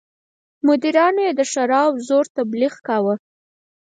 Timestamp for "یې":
1.25-1.31